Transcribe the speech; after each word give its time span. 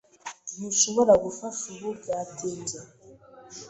Ntushobora 0.55 1.13
gufasha 1.23 1.63
ubu. 1.73 1.89
Byatinze. 2.01 2.77